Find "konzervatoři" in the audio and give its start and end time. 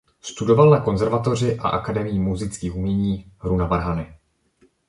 0.79-1.57